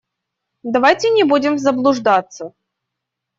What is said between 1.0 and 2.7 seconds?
не будем заблуждаться.